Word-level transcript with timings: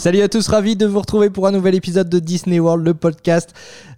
Salut 0.00 0.22
à 0.22 0.30
tous, 0.30 0.48
ravi 0.48 0.76
de 0.76 0.86
vous 0.86 0.98
retrouver 0.98 1.28
pour 1.28 1.46
un 1.46 1.52
nouvel 1.52 1.74
épisode 1.74 2.08
de 2.08 2.20
Disney 2.20 2.58
World, 2.58 2.82
le 2.86 2.94
podcast. 2.94 3.50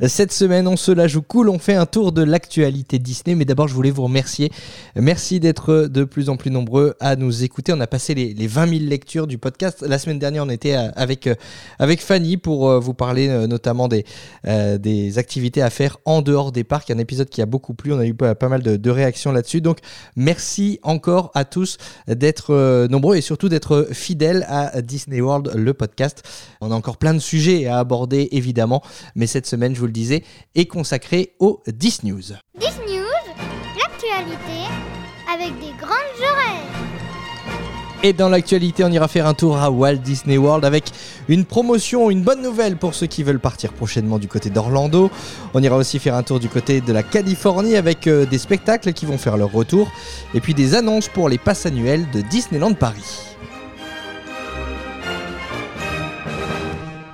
Cette 0.08 0.32
semaine, 0.32 0.66
on 0.66 0.76
se 0.76 0.90
la 0.90 1.06
joue 1.06 1.22
cool, 1.22 1.48
on 1.48 1.60
fait 1.60 1.76
un 1.76 1.86
tour 1.86 2.10
de 2.10 2.24
l'actualité 2.24 2.98
Disney, 2.98 3.36
mais 3.36 3.44
d'abord, 3.44 3.68
je 3.68 3.74
voulais 3.74 3.92
vous 3.92 4.02
remercier. 4.02 4.50
Merci 4.96 5.38
d'être 5.38 5.86
de 5.86 6.02
plus 6.02 6.28
en 6.28 6.36
plus 6.36 6.50
nombreux 6.50 6.96
à 6.98 7.14
nous 7.14 7.44
écouter. 7.44 7.72
On 7.72 7.78
a 7.78 7.86
passé 7.86 8.14
les, 8.14 8.34
les 8.34 8.48
20 8.48 8.78
000 8.78 8.80
lectures 8.80 9.28
du 9.28 9.38
podcast. 9.38 9.84
La 9.86 9.96
semaine 10.00 10.18
dernière, 10.18 10.42
on 10.42 10.48
était 10.48 10.74
avec, 10.74 11.30
avec 11.78 12.02
Fanny 12.02 12.36
pour 12.36 12.68
euh, 12.68 12.80
vous 12.80 12.94
parler 12.94 13.28
euh, 13.28 13.46
notamment 13.46 13.86
des, 13.86 14.04
euh, 14.48 14.78
des 14.78 15.18
activités 15.18 15.62
à 15.62 15.70
faire 15.70 15.98
en 16.04 16.20
dehors 16.20 16.50
des 16.50 16.64
parcs. 16.64 16.90
Un 16.90 16.98
épisode 16.98 17.28
qui 17.28 17.42
a 17.42 17.46
beaucoup 17.46 17.74
plu, 17.74 17.92
on 17.92 18.00
a 18.00 18.06
eu 18.06 18.14
pas, 18.14 18.34
pas 18.34 18.48
mal 18.48 18.64
de, 18.64 18.76
de 18.76 18.90
réactions 18.90 19.30
là-dessus. 19.30 19.60
Donc, 19.60 19.78
merci 20.16 20.80
encore 20.82 21.30
à 21.36 21.44
tous 21.44 21.78
d'être 22.08 22.88
nombreux 22.88 23.14
et 23.14 23.20
surtout 23.20 23.48
d'être 23.48 23.86
fidèles 23.92 24.44
à 24.48 24.82
Disney 24.82 25.20
World, 25.20 25.52
le 25.54 25.72
podcast. 25.72 25.91
On 26.60 26.70
a 26.70 26.74
encore 26.74 26.96
plein 26.96 27.14
de 27.14 27.18
sujets 27.18 27.66
à 27.66 27.78
aborder 27.78 28.28
évidemment, 28.32 28.82
mais 29.14 29.26
cette 29.26 29.46
semaine, 29.46 29.74
je 29.74 29.80
vous 29.80 29.86
le 29.86 29.92
disais, 29.92 30.24
est 30.54 30.66
consacrée 30.66 31.34
aux 31.38 31.62
10 31.66 32.04
News. 32.04 32.22
10 32.58 32.66
News, 32.88 33.34
l'actualité 33.76 34.68
avec 35.32 35.58
des 35.58 35.72
grandes 35.78 36.18
oreilles. 36.20 36.72
Et 38.04 38.12
dans 38.12 38.28
l'actualité, 38.28 38.82
on 38.82 38.90
ira 38.90 39.06
faire 39.06 39.28
un 39.28 39.34
tour 39.34 39.56
à 39.56 39.70
Walt 39.70 39.98
Disney 39.98 40.36
World 40.36 40.64
avec 40.64 40.86
une 41.28 41.44
promotion, 41.44 42.10
une 42.10 42.22
bonne 42.22 42.42
nouvelle 42.42 42.76
pour 42.76 42.94
ceux 42.94 43.06
qui 43.06 43.22
veulent 43.22 43.38
partir 43.38 43.72
prochainement 43.72 44.18
du 44.18 44.26
côté 44.26 44.50
d'Orlando. 44.50 45.08
On 45.54 45.62
ira 45.62 45.76
aussi 45.76 46.00
faire 46.00 46.16
un 46.16 46.24
tour 46.24 46.40
du 46.40 46.48
côté 46.48 46.80
de 46.80 46.92
la 46.92 47.04
Californie 47.04 47.76
avec 47.76 48.08
euh, 48.08 48.26
des 48.26 48.38
spectacles 48.38 48.92
qui 48.92 49.06
vont 49.06 49.18
faire 49.18 49.36
leur 49.36 49.52
retour 49.52 49.88
et 50.34 50.40
puis 50.40 50.52
des 50.52 50.74
annonces 50.74 51.06
pour 51.06 51.28
les 51.28 51.38
passes 51.38 51.64
annuelles 51.64 52.04
de 52.12 52.22
Disneyland 52.22 52.74
Paris. 52.74 53.36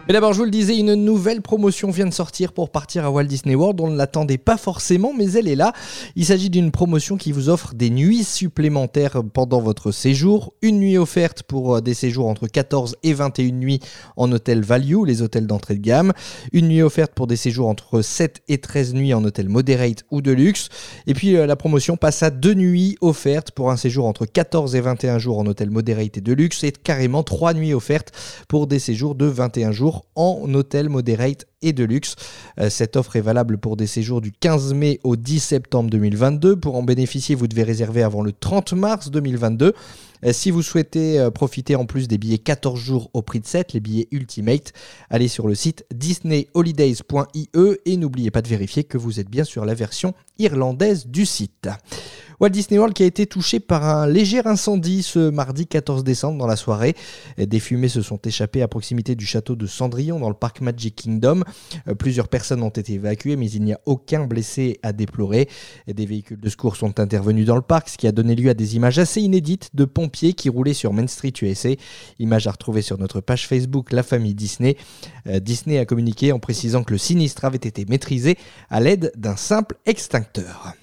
Mais 0.08 0.14
d'abord, 0.14 0.32
je 0.32 0.38
vous 0.38 0.46
le 0.46 0.50
disais, 0.50 0.74
une 0.74 0.94
nouvelle 0.94 1.42
promotion 1.42 1.90
vient 1.90 2.06
de 2.06 2.14
sortir 2.14 2.54
pour 2.54 2.70
partir 2.70 3.04
à 3.04 3.10
Walt 3.10 3.24
Disney 3.24 3.54
World. 3.54 3.78
On 3.82 3.90
ne 3.90 3.96
l'attendait 3.98 4.38
pas 4.38 4.56
forcément, 4.56 5.12
mais 5.12 5.32
elle 5.32 5.46
est 5.46 5.54
là. 5.54 5.74
Il 6.16 6.24
s'agit 6.24 6.48
d'une 6.48 6.70
promotion 6.70 7.18
qui 7.18 7.30
vous 7.30 7.50
offre 7.50 7.74
des 7.74 7.90
nuits 7.90 8.24
supplémentaires 8.24 9.22
pendant 9.34 9.60
votre 9.60 9.92
séjour. 9.92 10.54
Une 10.62 10.78
nuit 10.78 10.96
offerte 10.96 11.42
pour 11.42 11.76
euh, 11.76 11.80
des 11.82 11.92
séjours 11.92 12.26
entre 12.26 12.46
14 12.46 12.96
et 13.02 13.12
21 13.12 13.50
nuits 13.50 13.80
en 14.16 14.32
hôtel 14.32 14.62
Value, 14.62 15.04
les 15.04 15.20
hôtels 15.20 15.46
d'entrée 15.46 15.74
de 15.74 15.82
gamme. 15.82 16.14
Une 16.54 16.68
nuit 16.68 16.80
offerte 16.80 17.12
pour 17.12 17.26
des 17.26 17.36
séjours 17.36 17.68
entre 17.68 18.00
7 18.00 18.40
et 18.48 18.56
13 18.56 18.94
nuits 18.94 19.12
en 19.12 19.22
hôtel 19.24 19.50
Moderate 19.50 20.04
ou 20.10 20.22
de 20.22 20.32
luxe. 20.32 20.70
Et 21.06 21.12
puis 21.12 21.36
euh, 21.36 21.44
la 21.44 21.54
promotion 21.56 21.98
passe 21.98 22.22
à 22.22 22.30
deux 22.30 22.54
nuits 22.54 22.96
offertes 23.02 23.50
pour 23.50 23.70
un 23.70 23.76
séjour 23.76 24.06
entre 24.06 24.24
14 24.24 24.74
et 24.74 24.80
21 24.80 25.18
jours 25.18 25.38
en 25.38 25.44
hôtel 25.44 25.68
Moderate 25.68 26.16
et 26.16 26.22
de 26.22 26.32
luxe 26.32 26.64
et 26.64 26.72
carrément 26.72 27.24
trois 27.24 27.52
nuits 27.52 27.74
offertes 27.74 28.10
pour 28.48 28.66
des 28.66 28.78
séjours 28.78 29.14
de 29.14 29.26
21 29.26 29.70
jours 29.72 29.97
en 30.14 30.52
hôtel 30.54 30.88
moderate 30.88 31.46
et 31.62 31.72
de 31.72 31.84
luxe. 31.84 32.14
Euh, 32.60 32.70
cette 32.70 32.96
offre 32.96 33.16
est 33.16 33.20
valable 33.20 33.58
pour 33.58 33.76
des 33.76 33.86
séjours 33.86 34.20
du 34.20 34.32
15 34.32 34.74
mai 34.74 35.00
au 35.04 35.16
10 35.16 35.40
septembre 35.40 35.90
2022. 35.90 36.56
Pour 36.56 36.76
en 36.76 36.82
bénéficier, 36.82 37.34
vous 37.34 37.46
devez 37.46 37.62
réserver 37.62 38.02
avant 38.02 38.22
le 38.22 38.32
30 38.32 38.72
mars 38.72 39.10
2022. 39.10 39.74
Euh, 40.24 40.32
si 40.32 40.50
vous 40.50 40.62
souhaitez 40.62 41.18
euh, 41.18 41.30
profiter 41.30 41.76
en 41.76 41.86
plus 41.86 42.08
des 42.08 42.18
billets 42.18 42.38
14 42.38 42.78
jours 42.78 43.10
au 43.14 43.22
prix 43.22 43.40
de 43.40 43.46
7, 43.46 43.72
les 43.72 43.80
billets 43.80 44.08
Ultimate, 44.10 44.72
allez 45.10 45.28
sur 45.28 45.48
le 45.48 45.54
site 45.54 45.84
disneyholidays.ie 45.94 47.48
et 47.84 47.96
n'oubliez 47.96 48.30
pas 48.30 48.42
de 48.42 48.48
vérifier 48.48 48.84
que 48.84 48.98
vous 48.98 49.20
êtes 49.20 49.30
bien 49.30 49.44
sur 49.44 49.64
la 49.64 49.74
version 49.74 50.14
irlandaise 50.38 51.06
du 51.06 51.26
site. 51.26 51.68
Walt 52.40 52.50
Disney 52.50 52.78
World 52.78 52.94
qui 52.94 53.02
a 53.02 53.06
été 53.06 53.26
touché 53.26 53.58
par 53.58 53.84
un 53.84 54.06
léger 54.06 54.46
incendie 54.46 55.02
ce 55.02 55.30
mardi 55.30 55.66
14 55.66 56.04
décembre 56.04 56.38
dans 56.38 56.46
la 56.46 56.54
soirée. 56.54 56.94
Des 57.36 57.58
fumées 57.58 57.88
se 57.88 58.00
sont 58.00 58.20
échappées 58.24 58.62
à 58.62 58.68
proximité 58.68 59.16
du 59.16 59.26
château 59.26 59.56
de 59.56 59.66
Cendrillon 59.66 60.20
dans 60.20 60.28
le 60.28 60.36
parc 60.36 60.60
Magic 60.60 60.94
Kingdom. 60.94 61.42
Euh, 61.88 61.94
plusieurs 61.94 62.28
personnes 62.28 62.62
ont 62.62 62.68
été 62.68 62.92
évacuées 62.92 63.34
mais 63.34 63.50
il 63.50 63.64
n'y 63.64 63.72
a 63.72 63.80
aucun 63.86 64.24
blessé 64.24 64.78
à 64.84 64.92
déplorer. 64.92 65.48
Des 65.88 66.06
véhicules 66.06 66.38
de 66.38 66.48
secours 66.48 66.76
sont 66.76 67.00
intervenus 67.00 67.44
dans 67.44 67.56
le 67.56 67.62
parc, 67.62 67.88
ce 67.88 67.98
qui 67.98 68.06
a 68.06 68.12
donné 68.12 68.36
lieu 68.36 68.50
à 68.50 68.54
des 68.54 68.76
images 68.76 69.00
assez 69.00 69.20
inédites 69.20 69.70
de 69.74 69.84
pompiers 69.84 70.32
qui 70.32 70.48
roulaient 70.48 70.74
sur 70.74 70.92
Main 70.92 71.08
Street 71.08 71.32
USA. 71.42 71.70
Images 72.20 72.46
à 72.46 72.52
retrouver 72.52 72.82
sur 72.82 72.98
notre 72.98 73.20
page 73.20 73.48
Facebook 73.48 73.90
La 73.90 74.04
Famille 74.04 74.34
Disney. 74.34 74.76
Euh, 75.26 75.40
Disney 75.40 75.78
a 75.78 75.84
communiqué 75.84 76.30
en 76.30 76.38
précisant 76.38 76.84
que 76.84 76.92
le 76.92 76.98
sinistre 76.98 77.44
avait 77.44 77.56
été 77.56 77.84
maîtrisé 77.84 78.38
à 78.70 78.78
l'aide 78.78 79.10
d'un 79.16 79.36
simple 79.36 79.74
extincteur. 79.86 80.74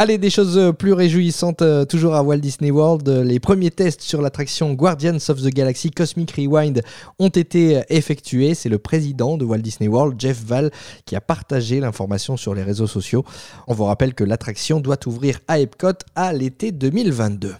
Allez, 0.00 0.16
des 0.16 0.30
choses 0.30 0.56
euh, 0.56 0.70
plus 0.70 0.92
réjouissantes 0.92 1.60
euh, 1.60 1.84
toujours 1.84 2.14
à 2.14 2.22
Walt 2.22 2.36
Disney 2.36 2.70
World. 2.70 3.08
Euh, 3.08 3.24
les 3.24 3.40
premiers 3.40 3.72
tests 3.72 4.00
sur 4.00 4.22
l'attraction 4.22 4.72
Guardians 4.72 5.16
of 5.28 5.42
the 5.42 5.48
Galaxy 5.48 5.90
Cosmic 5.90 6.30
Rewind 6.30 6.82
ont 7.18 7.30
été 7.30 7.82
effectués. 7.88 8.54
C'est 8.54 8.68
le 8.68 8.78
président 8.78 9.36
de 9.36 9.44
Walt 9.44 9.58
Disney 9.58 9.88
World, 9.88 10.14
Jeff 10.16 10.40
Val, 10.44 10.70
qui 11.04 11.16
a 11.16 11.20
partagé 11.20 11.80
l'information 11.80 12.36
sur 12.36 12.54
les 12.54 12.62
réseaux 12.62 12.86
sociaux. 12.86 13.24
On 13.66 13.74
vous 13.74 13.86
rappelle 13.86 14.14
que 14.14 14.22
l'attraction 14.22 14.78
doit 14.78 15.00
ouvrir 15.06 15.40
à 15.48 15.58
Epcot 15.58 15.98
à 16.14 16.32
l'été 16.32 16.70
2022. 16.70 17.56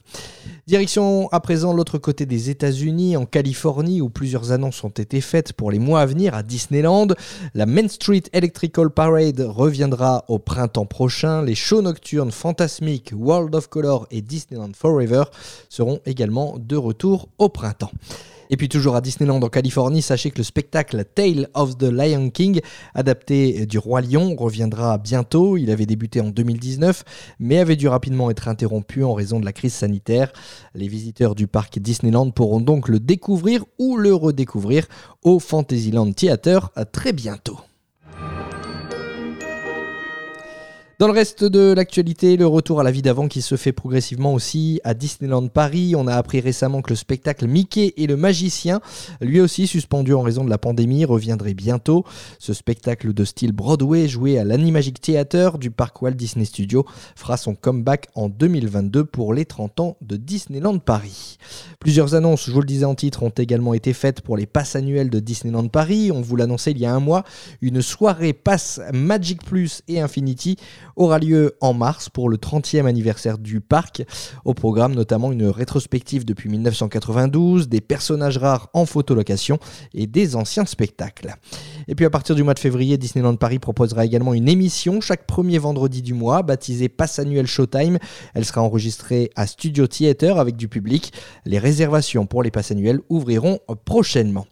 Direction 0.69 1.29
à 1.33 1.41
présent 1.41 1.73
l'autre 1.73 1.97
côté 1.97 2.27
des 2.27 2.51
États-Unis, 2.51 3.17
en 3.17 3.25
Californie, 3.25 4.03
où 4.03 4.11
plusieurs 4.11 4.53
annonces 4.53 4.85
ont 4.85 4.91
été 4.91 5.23
faites 5.23 5.55
pour 5.55 5.71
les 5.71 5.79
mois 5.79 6.03
à 6.03 6.07
venir 6.07 6.35
à 6.35 6.43
Disneyland. 6.43 7.07
La 7.55 7.65
Main 7.65 7.89
Street 7.89 8.25
Electrical 8.35 8.91
Parade 8.91 9.41
reviendra 9.41 10.27
au 10.29 10.39
printemps 10.39 10.85
prochain. 10.85 11.43
Les 11.43 11.55
shows 11.55 11.81
nocturnes 11.81 12.28
fantasmiques 12.31 13.13
World 13.17 13.55
of 13.55 13.69
Color 13.69 14.07
et 14.11 14.23
Disneyland 14.23 14.73
Forever 14.75 15.25
seront 15.69 16.01
également 16.07 16.57
de 16.59 16.77
retour 16.77 17.29
au 17.39 17.49
printemps. 17.49 17.93
Et 18.51 18.57
puis 18.57 18.69
toujours 18.69 18.97
à 18.97 19.01
Disneyland 19.01 19.43
en 19.43 19.49
Californie, 19.49 20.03
sachez 20.03 20.31
que 20.31 20.39
le 20.39 20.45
spectacle 20.45 21.05
Tale 21.15 21.49
of 21.55 21.77
the 21.77 21.85
Lion 21.85 22.31
King, 22.31 22.61
adapté 22.95 23.67
du 23.67 23.79
Roi 23.79 24.01
Lion, 24.01 24.35
reviendra 24.37 24.97
bientôt. 24.99 25.57
Il 25.57 25.71
avait 25.71 25.87
débuté 25.87 26.21
en 26.21 26.29
2019, 26.29 27.05
mais 27.41 27.59
avait 27.59 27.77
dû 27.77 27.89
rapidement 27.89 28.31
être 28.31 28.49
interrompu 28.49 29.05
en 29.05 29.13
raison 29.13 29.39
de 29.39 29.45
la 29.45 29.53
crise 29.53 29.75
sanitaire. 29.75 30.33
Les 30.75 30.89
visiteurs 30.89 31.35
du 31.35 31.47
parc 31.47 31.79
Disneyland 31.79 32.31
pourront 32.31 32.61
donc 32.61 32.89
le 32.89 33.01
découvrir 33.01 33.65
ou 33.79 33.97
le 33.97 34.15
redécouvrir 34.15 34.87
au 35.23 35.39
Fantasyland 35.39 36.11
Theater 36.13 36.71
très 36.93 37.13
bientôt. 37.13 37.59
Dans 40.99 41.07
le 41.07 41.13
reste 41.13 41.45
de 41.45 41.73
l'actualité, 41.75 42.37
le 42.37 42.49
retour 42.49 42.81
à 42.81 42.83
la 42.83 42.91
vie 42.91 43.03
d'avant 43.03 43.29
qui 43.29 43.41
se 43.41 43.55
fait 43.55 43.71
progressivement 43.71 44.35
aussi 44.35 44.81
à 44.83 44.95
Disneyland 44.95 45.47
Paris. 45.47 45.95
On 45.97 46.09
a 46.09 46.17
appris 46.17 46.41
récemment 46.41 46.83
que 46.83 46.91
le 46.91 46.97
spectacle 46.97 47.47
Mickey 47.47 47.95
et 47.97 48.09
le 48.09 48.17
magicien, 48.17 48.81
lui 49.21 49.41
aussi 49.41 49.69
suspendu 49.69 50.13
en 50.13 50.23
raison 50.23 50.45
de 50.45 50.51
la 50.51 50.59
pandémie, 50.59 51.05
reviendrait 51.05 51.55
bientôt. 51.55 52.05
Ce 52.41 52.53
spectacle 52.53 53.15
de 53.15 53.25
style 53.25 53.53
Broadway 53.53 54.09
joué 54.09 54.41
à 54.41 54.45
l'Animagic 54.45 55.01
Theater 55.01 55.59
du 55.59 55.71
parc 55.71 56.03
Walt 56.03 56.15
Disney 56.15 56.45
Studios 56.45 56.85
fera 57.15 57.37
son 57.37 57.55
comeback 57.55 58.09
en 58.17 58.29
2022 58.29 59.05
pour 59.05 59.33
les 59.33 59.45
30 59.45 59.79
ans 59.79 59.97
de 60.01 60.17
Disneyland 60.17 60.81
Paris. 60.81 61.39
Plusieurs 61.79 62.17
annonces, 62.17 62.47
je 62.47 62.51
vous 62.51 62.61
le 62.61 62.67
disais 62.67 62.87
en 62.87 62.97
titre, 62.97 63.23
ont 63.23 63.29
également 63.29 63.73
été 63.73 63.93
faites 63.93 64.21
pour 64.21 64.37
les 64.37 64.47
passes 64.47 64.75
annuelles 64.75 65.11
de 65.11 65.21
Disneyland 65.21 65.69
Paris. 65.69 66.11
On 66.11 66.23
vous 66.23 66.35
l'annonçait 66.35 66.73
il 66.73 66.79
y 66.79 66.87
a 66.87 66.93
un 66.93 66.99
mois, 66.99 67.23
une 67.63 67.83
soirée 67.83 68.33
passe 68.33 68.81
Magic 68.93 69.45
Plus 69.45 69.83
et 69.87 70.01
Infinity 70.01 70.57
aura 70.99 71.19
lieu 71.19 71.57
en 71.61 71.73
mars 71.73 72.09
pour 72.09 72.29
le 72.29 72.37
30e 72.37 72.87
anniversaire 72.87 73.39
du 73.39 73.61
parc. 73.61 74.05
Au 74.45 74.53
programme 74.53 74.95
notamment 74.95 75.33
une 75.33 75.47
rétrospective 75.47 76.25
depuis 76.25 76.51
1992, 76.51 77.69
des 77.69 77.81
personnages 77.81 78.37
rares 78.37 78.69
en 78.75 78.85
photolocation 78.85 79.59
et 79.95 80.07
des 80.07 80.37
anciens 80.37 80.67
spectacles. 80.67 81.35
Et 81.87 81.95
puis 81.95 82.05
à 82.05 82.11
partir 82.11 82.35
du 82.35 82.43
mois 82.43 82.55
de 82.55 82.59
février, 82.59 82.99
Disneyland 82.99 83.37
Paris 83.37 83.59
proposera 83.59 84.05
également 84.05 84.35
une 84.35 84.49
émission 84.49 85.01
chaque 85.01 85.27
premier 85.27 85.59
vendredi 85.59 86.03
du 86.03 86.15
mois 86.15 86.43
baptisée 86.43 86.89
Pass 86.89 87.19
Annuel 87.19 87.47
Showtime. 87.47 87.99
Elle 88.35 88.45
sera 88.45 88.63
enregistrée 88.63 89.31
à 89.37 89.47
Studio 89.47 89.87
Theater 89.87 90.39
avec 90.39 90.57
du 90.57 90.69
public. 90.69 91.13
Les 91.45 91.59
réservations 91.59 92.27
pour 92.27 92.43
les 92.43 92.51
passes 92.51 92.73
annuelles 92.73 93.01
ouvriront 93.09 93.61
prochainement. 93.85 94.47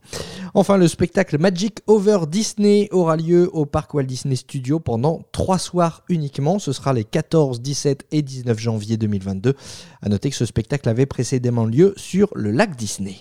Enfin, 0.59 0.79
le 0.79 0.89
spectacle 0.89 1.37
Magic 1.37 1.81
Over 1.87 2.21
Disney 2.27 2.89
aura 2.91 3.19
lieu 3.19 3.51
au 3.53 3.67
parc 3.67 3.93
Walt 3.93 4.05
Disney 4.05 4.37
Studios 4.37 4.81
pendant 4.81 5.21
trois 5.31 5.59
soirs 5.59 6.03
uniquement. 6.09 6.59
Ce 6.59 6.73
sera 6.73 6.95
les 6.95 7.05
14, 7.05 7.61
17 7.61 8.07
et 8.11 8.23
19 8.23 8.59
janvier 8.59 8.97
2022. 8.97 9.55
A 10.01 10.09
noter 10.09 10.31
que 10.31 10.37
ce 10.37 10.47
spectacle 10.47 10.89
avait 10.89 11.05
précédemment 11.05 11.67
lieu 11.67 11.93
sur 11.99 12.31
le 12.35 12.53
lac 12.53 12.75
Disney. 12.75 13.17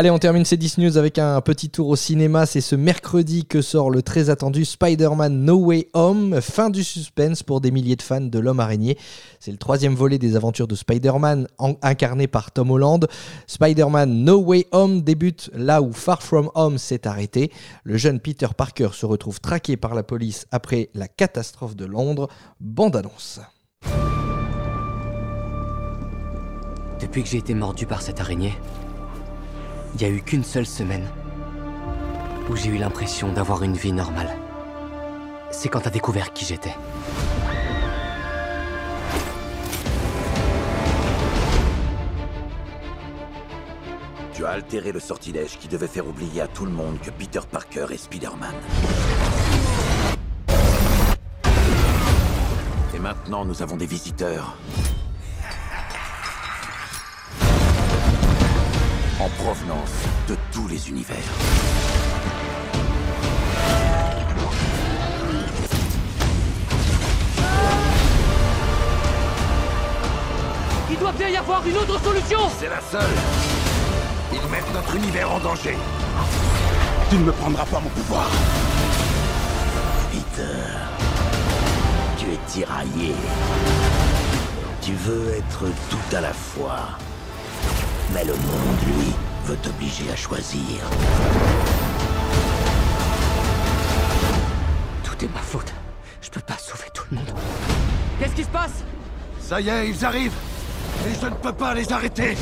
Allez, 0.00 0.08
on 0.08 0.18
termine 0.18 0.46
ces 0.46 0.56
10 0.56 0.78
news 0.78 0.96
avec 0.96 1.18
un 1.18 1.38
petit 1.42 1.68
tour 1.68 1.88
au 1.88 1.94
cinéma. 1.94 2.46
C'est 2.46 2.62
ce 2.62 2.74
mercredi 2.74 3.44
que 3.44 3.60
sort 3.60 3.90
le 3.90 4.00
très 4.00 4.30
attendu 4.30 4.64
Spider-Man 4.64 5.44
No 5.44 5.56
Way 5.56 5.88
Home. 5.92 6.40
Fin 6.40 6.70
du 6.70 6.84
suspense 6.84 7.42
pour 7.42 7.60
des 7.60 7.70
milliers 7.70 7.96
de 7.96 8.02
fans 8.02 8.22
de 8.22 8.38
l'homme 8.38 8.60
araignée. 8.60 8.96
C'est 9.40 9.50
le 9.50 9.58
troisième 9.58 9.94
volet 9.94 10.16
des 10.16 10.36
aventures 10.36 10.68
de 10.68 10.74
Spider-Man 10.74 11.48
incarné 11.82 12.28
par 12.28 12.50
Tom 12.50 12.70
Holland. 12.70 13.08
Spider-Man 13.46 14.24
No 14.24 14.40
Way 14.40 14.68
Home 14.72 15.02
débute 15.02 15.50
là 15.52 15.82
où 15.82 15.92
Far 15.92 16.22
From 16.22 16.50
Home 16.54 16.78
s'est 16.78 17.06
arrêté. 17.06 17.52
Le 17.84 17.98
jeune 17.98 18.20
Peter 18.20 18.48
Parker 18.56 18.88
se 18.94 19.04
retrouve 19.04 19.38
traqué 19.42 19.76
par 19.76 19.94
la 19.94 20.02
police 20.02 20.46
après 20.50 20.88
la 20.94 21.08
catastrophe 21.08 21.76
de 21.76 21.84
Londres. 21.84 22.28
Bande 22.58 22.96
annonce. 22.96 23.38
Depuis 27.02 27.22
que 27.22 27.28
j'ai 27.28 27.36
été 27.36 27.52
mordu 27.52 27.84
par 27.84 28.00
cette 28.00 28.20
araignée, 28.20 28.54
il 29.94 29.98
n'y 29.98 30.04
a 30.04 30.08
eu 30.08 30.22
qu'une 30.22 30.44
seule 30.44 30.66
semaine 30.66 31.06
où 32.48 32.56
j'ai 32.56 32.70
eu 32.70 32.78
l'impression 32.78 33.32
d'avoir 33.32 33.62
une 33.62 33.74
vie 33.74 33.92
normale. 33.92 34.30
C'est 35.50 35.68
quand 35.68 35.80
t'as 35.80 35.90
découvert 35.90 36.32
qui 36.32 36.44
j'étais. 36.44 36.74
Tu 44.34 44.44
as 44.44 44.50
altéré 44.50 44.90
le 44.92 45.00
sortilège 45.00 45.58
qui 45.58 45.68
devait 45.68 45.86
faire 45.86 46.06
oublier 46.06 46.40
à 46.40 46.48
tout 46.48 46.64
le 46.64 46.72
monde 46.72 46.98
que 47.00 47.10
Peter 47.10 47.40
Parker 47.50 47.86
est 47.90 47.98
Spider-Man. 47.98 48.54
Et 52.94 52.98
maintenant, 52.98 53.44
nous 53.44 53.62
avons 53.62 53.76
des 53.76 53.86
visiteurs. 53.86 54.56
En 59.20 59.28
provenance 59.28 59.90
de 60.28 60.36
tous 60.50 60.66
les 60.66 60.88
univers. 60.88 61.16
Il 70.90 70.98
doit 70.98 71.12
bien 71.12 71.28
y 71.28 71.36
avoir 71.36 71.66
une 71.66 71.76
autre 71.76 72.00
solution 72.02 72.38
C'est 72.58 72.70
la 72.70 72.80
seule. 72.80 73.02
Ils 74.32 74.50
mettent 74.50 74.72
notre 74.72 74.96
univers 74.96 75.30
en 75.30 75.38
danger. 75.40 75.76
Tu 77.10 77.16
ne 77.16 77.24
me 77.24 77.32
prendras 77.32 77.66
pas 77.66 77.80
mon 77.80 77.90
pouvoir. 77.90 78.26
Peter, 80.12 80.44
tu 82.16 82.24
es 82.24 82.38
tiraillé. 82.46 83.14
Tu 84.80 84.94
veux 84.94 85.34
être 85.34 85.66
tout 85.90 86.16
à 86.16 86.22
la 86.22 86.32
fois. 86.32 86.98
Mais 88.12 88.24
le 88.24 88.32
monde, 88.32 88.80
lui, 88.86 89.12
veut 89.44 89.56
t'obliger 89.56 90.10
à 90.12 90.16
choisir. 90.16 90.60
Tout 95.04 95.24
est 95.24 95.32
ma 95.32 95.40
faute. 95.40 95.72
Je 96.20 96.30
peux 96.30 96.40
pas 96.40 96.58
sauver 96.58 96.88
tout 96.92 97.04
le 97.10 97.18
monde. 97.18 97.30
Qu'est-ce 98.18 98.34
qui 98.34 98.42
se 98.42 98.48
passe? 98.48 98.82
Ça 99.40 99.60
y 99.60 99.68
est, 99.68 99.88
ils 99.88 100.04
arrivent. 100.04 100.34
Et 101.08 101.14
je 101.20 101.26
ne 101.26 101.34
peux 101.34 101.52
pas 101.52 101.72
les 101.74 101.92
arrêter. 101.92 102.36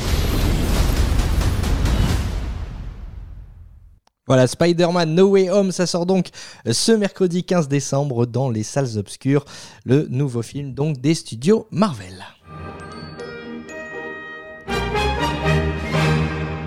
Voilà, 4.25 4.47
Spider-Man 4.47 5.15
No 5.15 5.29
Way 5.29 5.49
Home, 5.49 5.71
ça 5.71 5.87
sort 5.87 6.05
donc 6.05 6.27
ce 6.71 6.91
mercredi 6.91 7.43
15 7.43 7.67
décembre 7.67 8.25
dans 8.27 8.49
les 8.49 8.61
salles 8.61 8.97
obscures, 8.97 9.43
le 9.85 10.07
nouveau 10.09 10.43
film 10.43 10.73
donc 10.73 10.99
des 10.99 11.15
studios 11.15 11.67
Marvel. 11.71 12.23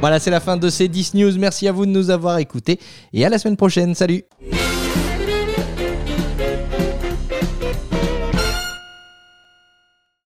Voilà, 0.03 0.19
c'est 0.19 0.33
la 0.33 0.41
fin 0.41 0.57
de 0.57 0.69
ces 0.69 0.89
10 0.89 1.15
news. 1.15 1.39
Merci 1.39 1.69
à 1.69 1.73
vous 1.73 1.87
de 1.87 1.93
nous 1.93 2.11
avoir 2.11 2.39
écoutés 2.39 2.81
et 3.13 3.25
à 3.25 3.29
la 3.29 3.39
semaine 3.39 3.57
prochaine. 3.57 3.95
Salut 3.95 4.25